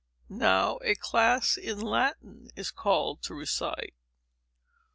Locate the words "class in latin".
0.95-2.49